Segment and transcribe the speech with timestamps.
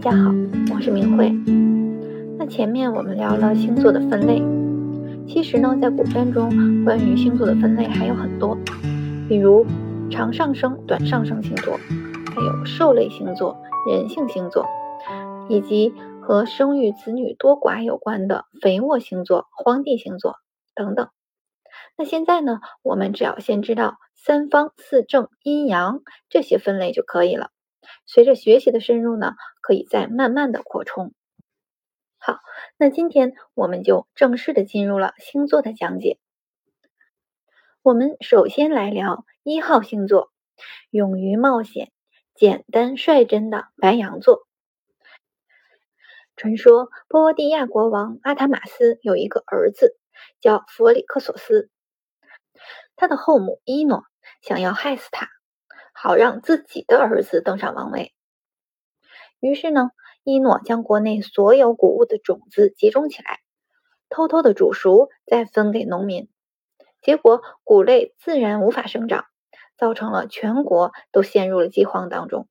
[0.00, 0.30] 大家好，
[0.72, 1.28] 我是明慧。
[2.38, 4.40] 那前面我们聊了星座的分类，
[5.26, 8.56] 其实呢，在古占中关于星座的分类还有很多，
[9.28, 9.66] 比如
[10.08, 11.76] 长上升、短上升星座，
[12.32, 14.66] 还有兽类星座、人性星座，
[15.48, 20.36] 以及和生育子女多寡有关的肥沃星座、荒地星座
[20.76, 21.08] 等等。
[21.96, 27.50] 那现在呢，我们只要先知道三方四正、阴阳这些分类就可以了。
[28.06, 31.12] 随着学习的深入呢，可以再慢慢的扩充。
[32.18, 32.40] 好，
[32.76, 36.18] 那今天我们就正式的进入了星座的讲解。
[37.82, 40.32] 我们首先来聊一号星座，
[40.90, 41.92] 勇于冒险、
[42.34, 44.46] 简单率真的白羊座。
[46.36, 49.96] 传说波迪亚国王阿塔马斯有一个儿子
[50.40, 51.70] 叫弗里克索斯，
[52.96, 54.04] 他的后母伊诺
[54.42, 55.28] 想要害死他。
[56.00, 58.12] 好让自己的儿子登上王位。
[59.40, 59.90] 于是呢，
[60.22, 63.40] 伊诺将国内所有谷物的种子集中起来，
[64.08, 66.28] 偷偷的煮熟，再分给农民。
[67.02, 69.24] 结果谷类自然无法生长，
[69.76, 72.46] 造成了全国都陷入了饥荒当中。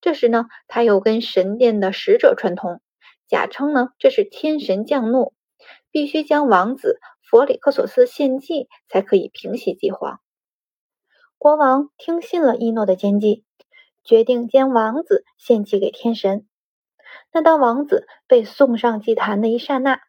[0.00, 2.80] 这时呢，他又跟神殿的使者串通，
[3.28, 5.34] 假称呢这是天神降怒，
[5.90, 10.18] 必须将王子弗里克索斯献祭，才可以平息饥荒。
[11.44, 13.44] 国王听信了伊诺的奸计，
[14.02, 16.46] 决定将王子献祭给天神。
[17.34, 20.00] 那当王子被送上祭坛的一刹那，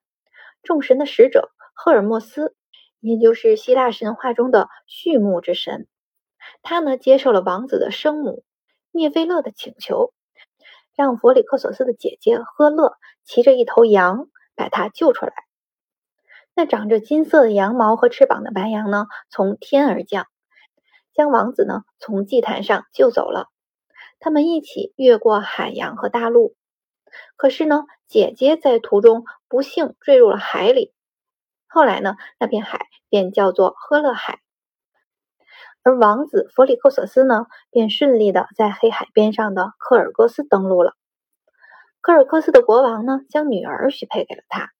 [0.63, 2.55] 众神的使者赫尔墨斯，
[3.01, 5.87] 也就是希腊神话中的畜牧之神，
[6.61, 8.45] 他呢接受了王子的生母
[8.93, 10.13] 涅菲勒的请求，
[10.95, 15.33] 让弗里克索斯的姐姐赫勒骑着一头羊把他救出来。
[16.53, 20.27] 那长着金色的羊毛和翅膀的白羊呢，从天而降。
[21.15, 23.47] 将王子呢从祭坛上救走了，
[24.19, 26.55] 他们一起越过海洋和大陆。
[27.37, 30.93] 可是呢，姐姐在途中不幸坠入了海里。
[31.67, 34.39] 后来呢，那片海便叫做赫勒海，
[35.81, 40.93] 而王子弗里克索斯呢，便顺利的在黑海边上的科尔戈斯登陆了。
[42.01, 44.71] 科尔戈斯的国王呢，将女儿许配给了他。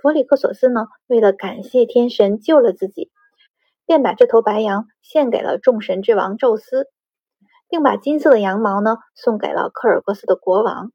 [0.00, 3.10] 弗里克索斯呢，为了感谢天神救了自己。
[3.88, 6.90] 便把这头白羊献给了众神之王宙斯，
[7.70, 10.92] 并把金色的羊毛呢送给了科尔戈斯的国王。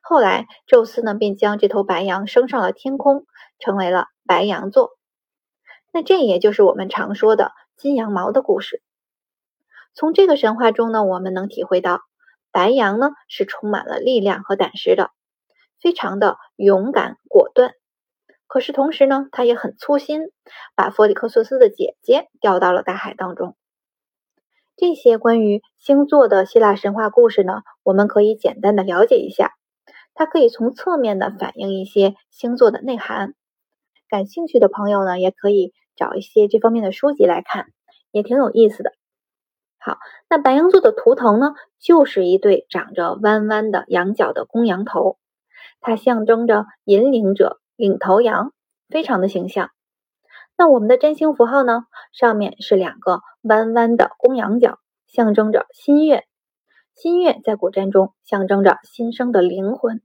[0.00, 3.26] 后来，宙斯呢便将这头白羊升上了天空，
[3.58, 4.92] 成为了白羊座。
[5.92, 8.82] 那这也就是我们常说的金羊毛的故事。
[9.92, 12.00] 从这个神话中呢，我们能体会到
[12.50, 15.10] 白羊呢是充满了力量和胆识的，
[15.78, 17.74] 非常的勇敢果断。
[18.52, 20.30] 可是同时呢，他也很粗心，
[20.76, 23.56] 把弗里克索斯的姐姐掉到了大海当中。
[24.76, 29.54] 这些关于星座的希腊神话故事呢，我们可以简单的了解一下。
[30.12, 33.32] 它可以从侧面的反映一些星座的内涵。
[34.06, 37.68] 感兴趣的朋友呢，也可以找一些这方面的书籍来看，
[38.10, 38.92] 也挺有意思的。
[39.78, 39.96] 好，
[40.28, 45.16] 那白羊座的图腾呢，就是一对长着弯弯的羊角的公羊头，
[45.80, 47.60] 它象征着引领者。
[47.76, 48.52] 领头羊
[48.88, 49.70] 非常的形象。
[50.56, 51.86] 那我们的占星符号呢？
[52.12, 56.24] 上面是两个弯弯的公羊角，象征着新月。
[56.94, 60.02] 新月在古占中象征着新生的灵魂。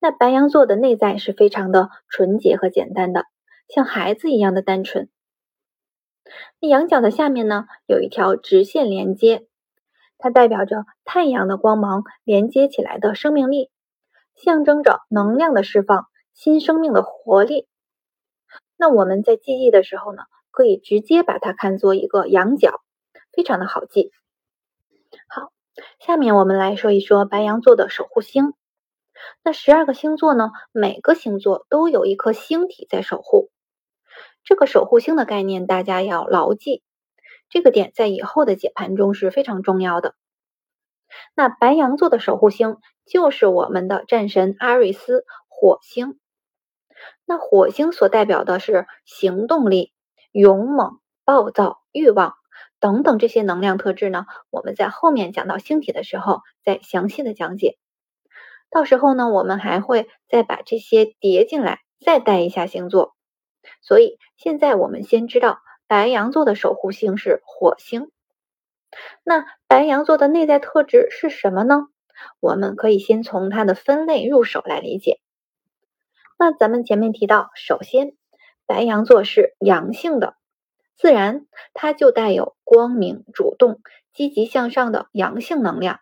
[0.00, 3.24] 那白羊座的内在是非常的纯洁和简单的，
[3.68, 5.08] 像孩子一样的单纯。
[6.60, 9.46] 那羊角的下面呢，有一条直线连接，
[10.18, 13.70] 它代表着太阳的光芒连接起来的生命力，
[14.34, 16.08] 象征着能量的释放。
[16.34, 17.66] 新生命的活力。
[18.76, 22.80] 那我们在记忆的时候呢，可以直接把它看作一个羊角，
[23.32, 24.10] 非常的好记。
[25.28, 25.52] 好，
[26.00, 28.54] 下面我们来说一说白羊座的守护星。
[29.44, 33.50] 那十二个星座呢，每个星座都有一颗星体在守护。
[34.42, 36.82] 这个守护星的概念大家要牢记，
[37.48, 40.14] 这个点在以后的解盘中是非常重要的。
[41.36, 46.18] 那白羊座的守护星就是我们的战神阿瑞斯，火星。
[47.32, 49.94] 那火星所代表的是行动力、
[50.32, 52.34] 勇猛、暴躁、欲望
[52.78, 54.26] 等等这些能量特质呢？
[54.50, 57.78] 我们在后面讲到星体的时候再详细的讲解。
[58.68, 63.14] 到时候呢，我们还会再把这些叠进来，再带一下星座。
[63.80, 68.10] 所以现在我们先知道白羊座的守护星是火星。
[69.24, 71.86] 那白羊座的内在特质是什么呢？
[72.40, 75.18] 我们可以先从它的分类入手来理解。
[76.38, 78.14] 那咱们前面提到，首先，
[78.66, 80.34] 白羊座是阳性的，
[80.96, 83.80] 自然它就带有光明、主动、
[84.12, 86.00] 积极向上的阳性能量。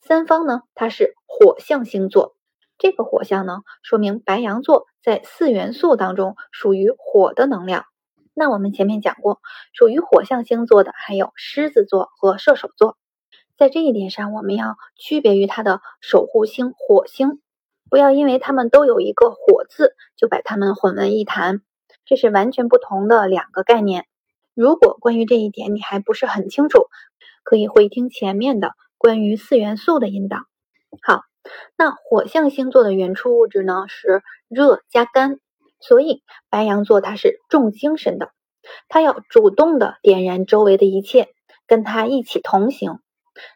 [0.00, 2.36] 三方呢，它是火象星座。
[2.78, 7.84] 这个火象呢，说明白羊座在四元素当中属于火的能量。
[8.34, 9.40] 那我们前面讲过，
[9.72, 12.96] 属于火象星座的还有狮子座和射手座。
[13.58, 17.41] 在这一点上，我们要区别于它的守护星火星，
[17.92, 21.60] 不要因为它们都有一个火字，就把它们混为一谈，
[22.06, 24.06] 这是完全不同的两个概念。
[24.54, 26.86] 如果关于这一点你还不是很清楚，
[27.44, 30.38] 可以回听前面的关于四元素的引导。
[31.02, 31.24] 好。
[31.76, 35.40] 那火象星座的原初物质呢是热加干，
[35.80, 38.30] 所以白羊座它是重精神的，
[38.88, 41.28] 它要主动的点燃周围的一切，
[41.66, 43.00] 跟他一起同行。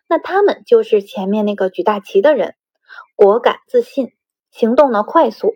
[0.08, 2.56] 那他们就是前面那个举大旗的人，
[3.14, 4.10] 果敢自信，
[4.58, 5.54] 行动呢快速。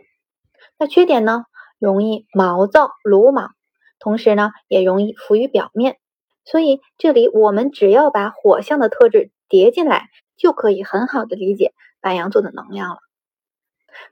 [0.79, 1.47] 那缺点呢，
[1.79, 3.53] 容易毛躁鲁莽，
[3.99, 5.99] 同时呢也容易浮于表面。
[6.45, 11.73] 所以这里我们只要把火象的特质叠进来，就可以很好的理解。
[12.03, 12.99] 白羊座的能量了，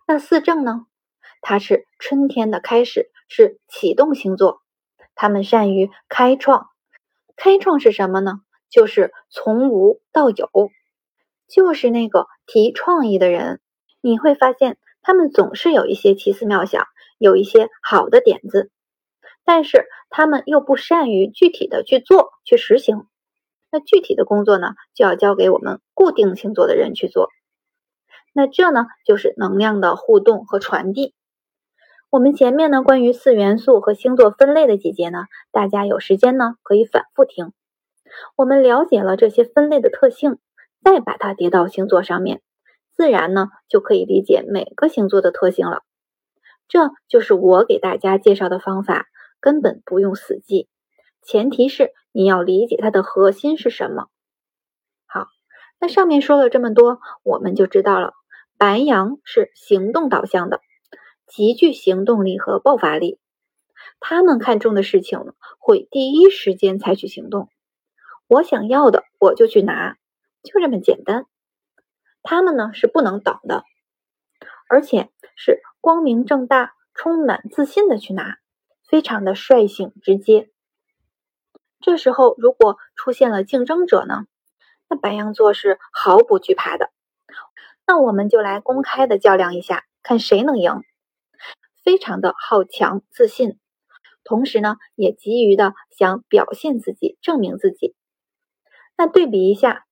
[0.06, 0.87] 那四正呢？
[1.43, 4.62] 它是春天的开始，是启动星座，
[5.14, 6.69] 他们善于开创。
[7.37, 8.41] 开创是什么呢？
[8.70, 10.50] 就是从无到有，
[11.46, 13.61] 就是那个提创意的人。
[14.00, 16.86] 你会发现，他们总是有一些奇思妙想，
[17.18, 18.70] 有一些好的点子，
[19.44, 23.06] 但是他们又不善于具体的去做、去实行。
[23.70, 27.28] 那具体的工作呢，就要交给我们固定星座的人去做。
[28.32, 31.14] 那这呢，就是能量的互动和传递。
[32.08, 37.52] 我们前面呢，关于四元素和星座分类的几节呢，大家有时间呢可以反复听。
[38.36, 40.38] 我们了解了这些分类的特性，
[40.82, 42.40] 再把它叠到星座上面，
[42.98, 45.84] 自然呢就可以理解每个星座的特性了。
[46.66, 49.06] 这就是我给大家介绍的方法，
[49.38, 50.68] 根本不用死记，
[51.22, 54.08] 前提是你要理解它的核心是什么。
[55.06, 55.28] 好，
[55.78, 58.14] 那上面说了这么多，我们就知道了。
[58.56, 60.60] 白羊是行动导向的，
[61.28, 63.20] 极具行动力和爆发力。
[64.00, 65.20] 他们看重的事情，
[65.60, 67.48] 会第一时间采取行动。
[68.26, 69.96] 我想要的，我就去拿，
[70.42, 71.26] 就这么简单。
[72.30, 73.64] 他们呢是不能等的，
[74.69, 78.36] 而且是光明正大、充满自信的去拿，
[78.86, 80.50] 非常的率性直接。
[81.80, 84.26] 这时候如果出现了竞争者呢，
[84.90, 86.90] 那白羊座是毫不惧怕的。
[87.86, 90.82] 那我们就来公开的较量一下，看谁能赢。
[91.82, 93.58] 非常的好强自信，
[94.22, 97.96] 同时呢，也急于的想表现自己，证明自己。
[98.98, 99.86] 那对比一下，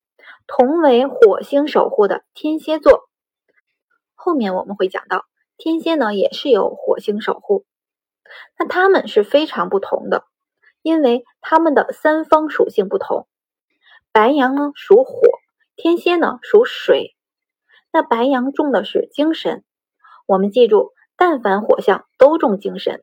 [0.46, 3.08] 同为火星守护的天蝎座，
[4.14, 5.25] 后面我们会讲到，
[5.56, 7.64] 天蝎呢也是有火星守护。
[8.58, 10.25] 那他们是非常不同的，
[10.82, 13.26] 因为他们的三方属性不同。
[14.12, 15.20] 白羊呢属火，
[15.75, 17.16] 天蝎呢属水。
[17.92, 19.64] 那白羊重的是精神，
[20.26, 23.02] 我们记住，但凡火象都重精神。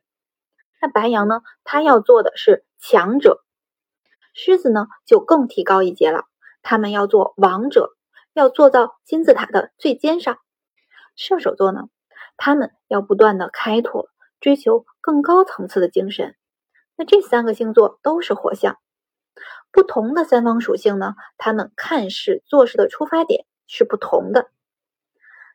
[0.80, 3.42] 那白羊呢，他要做的是强者；
[4.34, 6.26] 狮子呢，就更提高一阶了，
[6.64, 7.90] 他们要做王者，
[8.32, 10.38] 要做到金字塔的最尖上。
[11.14, 11.82] 射手座呢，
[12.36, 14.08] 他们要不断的开拓，
[14.40, 16.34] 追求更高层次的精神。
[16.96, 18.78] 那这三个星座都是火象，
[19.70, 24.50] 不同的三方属性呢，他们看事做事的出发点是不同的。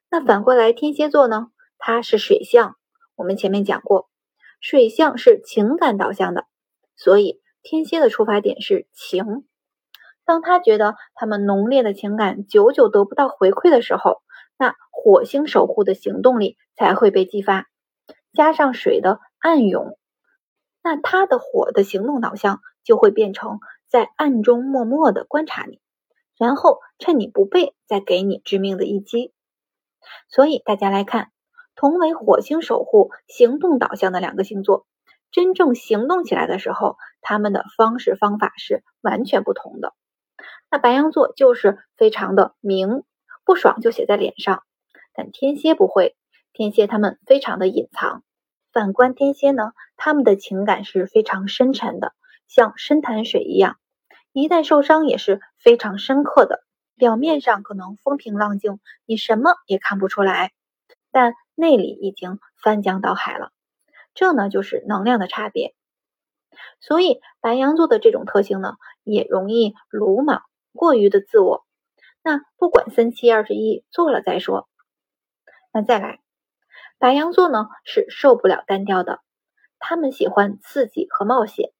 [0.09, 1.51] 那反过来，天蝎座呢？
[1.77, 2.77] 它是水象。
[3.15, 4.09] 我们前面讲过，
[4.61, 6.45] 水象是情感导向的，
[6.95, 9.45] 所以天蝎的出发点是情。
[10.29, 14.21] 当他觉得他们浓烈的情感久久得不到回馈的时候，
[14.59, 17.65] 那火星守护的行动力才会被激发，
[18.31, 19.97] 加上水的暗涌，
[20.83, 25.81] 那他的火的行动导向就会变成在暗中默默的观察你，
[26.37, 29.33] 然后趁你不备再给你致命的一击。
[30.27, 31.31] 所以大家来看，
[31.73, 34.85] 同为火星守护、行动导向的两个星座，
[35.31, 39.95] 真正行动起来的时候，他们的方式方法是完全不同的。
[40.71, 43.03] 那白羊座就是非常的明，
[43.43, 44.63] 不爽就写在脸上，
[45.13, 46.15] 但天蝎不会，
[46.53, 48.23] 天蝎他们非常的隐藏。
[48.71, 52.13] 反观天蝎呢，他们的情感是非常深沉的，
[52.47, 53.77] 像深潭水一样，
[54.31, 56.63] 一旦受伤也是非常深刻的。
[56.95, 60.51] 表面上可能风平浪静，你什么也看不出来，
[61.11, 63.51] 但内里已经翻江倒海了。
[64.13, 65.73] 这呢就是能量的差别。
[66.81, 71.65] 所以白羊座的这种特性呢，也容易鲁莽、过于的自我。
[72.21, 74.67] 那不管三七二十一，做了再说。
[75.73, 76.19] 那再来，
[76.97, 79.21] 白羊座呢是受不了单调的，
[79.79, 81.71] 他们喜欢刺激和冒险，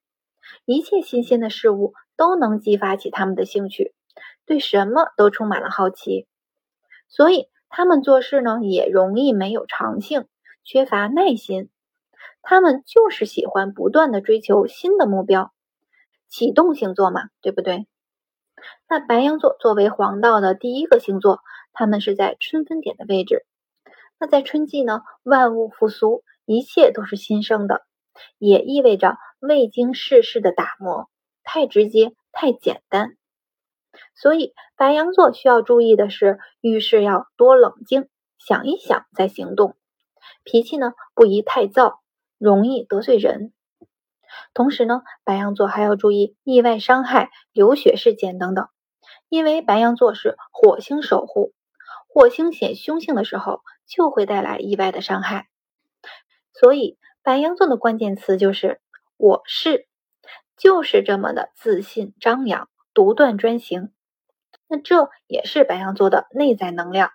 [0.65, 3.93] 一切新鲜的事物都能激发起他们的兴趣。
[4.45, 6.27] 对什么都充满了好奇，
[7.07, 10.27] 所以他们做事呢也容易没有长性，
[10.63, 11.69] 缺乏耐心。
[12.41, 15.53] 他们就是喜欢不断的追求新的目标，
[16.29, 17.85] 启动星座嘛，对不对？
[18.87, 21.41] 那白羊座作为黄道的第一个星座，
[21.73, 23.45] 他们是在春分点的位置。
[24.19, 27.83] 那在春季呢，万物复苏，一切都是新生的，
[28.37, 31.09] 也意味着未经世事的打磨，
[31.43, 33.15] 太直接，太简单。
[34.15, 39.75] 所以白羊座需要注意的是，遇事要多冷静，想一想再行动。
[40.43, 42.01] 脾气呢，不宜太躁。
[42.37, 43.51] 容易得罪人，
[44.53, 48.67] 同时呢，白羊座还要注意意外伤害、流血事件等等，
[49.29, 51.53] 因为白羊座是火星守护，
[52.07, 55.47] 火星显凶性的时候就会带来意外的伤害。
[56.53, 58.81] 所以白羊座的关键词就是
[59.17, 59.87] “我是”，
[60.57, 63.91] 就是这么的自信张扬、独断专行。
[64.67, 67.11] 那这也是白羊座的内在能量。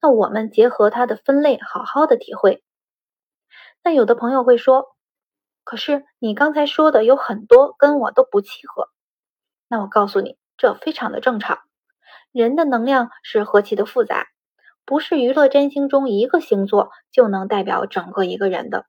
[0.00, 2.62] 那我们结合它的分类，好好的体会。
[3.82, 4.96] 那有的朋友会说
[5.68, 8.88] ：“可是你刚才说的有很多跟我都不契合。”
[9.68, 11.58] 那我告诉你，这非常的正常。
[12.32, 14.28] 人的能量是何其的复杂，
[14.86, 18.86] 不是娱乐占星中一个星座就能代表整个一个人的。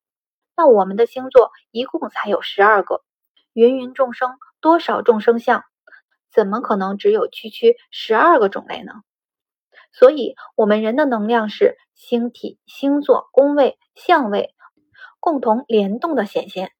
[0.56, 3.02] 那我们的星座一共才有十二个，
[3.52, 5.66] 芸芸众生，多少众生相，
[6.32, 8.94] 怎么可能只有区区十二个种类呢？
[9.92, 14.56] 所以，我们人的能量是星体、星座、宫位、相位。
[15.30, 16.72] 共同联动的显现。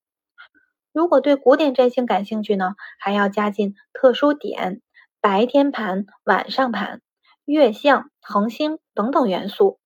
[0.92, 4.82] 如果对古典占星感兴趣呢，还要加进特殊点、
[5.22, 7.04] 白天盘、晚上盘、
[7.46, 9.80] 月相、恒星等等元素，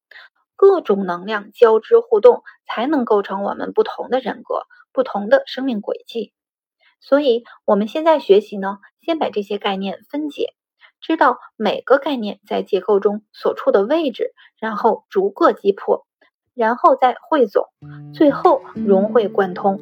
[0.56, 4.62] 各种能量交织互动，才能构成我们不同的人格、
[4.94, 6.32] 不同的生命轨迹。
[7.02, 10.54] 所以，我们现在学习呢，先把这些概念分解，
[11.02, 16.06] 知道每个概念在结构中所处的位置，然后逐个击破。
[16.54, 17.66] 然后再汇总
[18.12, 19.78] 最后融会贯通。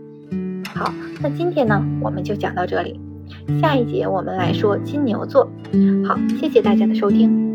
[0.74, 3.00] 好那今天呢我们就讲到这里。
[3.60, 5.50] 下一节我们来说金牛座。
[6.06, 7.52] 好谢谢大家的收听。